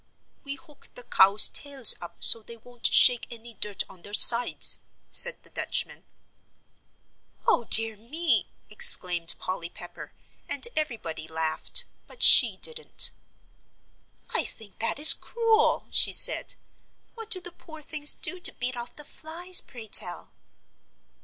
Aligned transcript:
"We 0.43 0.55
hook 0.55 0.89
the 0.95 1.03
cows' 1.03 1.47
tails 1.47 1.93
up 2.01 2.23
so 2.23 2.41
they 2.41 2.57
won't 2.57 2.87
shake 2.91 3.27
any 3.29 3.53
dirt 3.53 3.83
on 3.87 4.01
their 4.01 4.15
sides," 4.15 4.79
said 5.11 5.43
the 5.43 5.51
Dutchman. 5.51 6.05
"O 7.45 7.65
dear 7.65 7.95
me!" 7.95 8.51
exclaimed 8.67 9.35
Polly 9.37 9.69
Pepper, 9.69 10.11
and 10.49 10.67
everybody 10.75 11.27
laughed 11.27 11.85
but 12.07 12.23
she 12.23 12.57
didn't. 12.57 13.11
"I 14.31 14.43
think 14.43 14.79
that 14.79 14.97
is 14.97 15.13
cruel," 15.13 15.85
she 15.91 16.13
said. 16.13 16.55
"What 17.13 17.29
do 17.29 17.39
the 17.39 17.51
poor 17.51 17.83
things 17.83 18.15
do 18.15 18.39
to 18.39 18.51
beat 18.53 18.75
off 18.75 18.95
the 18.95 19.05
flies, 19.05 19.61
pray 19.61 19.85
tell?" 19.85 20.31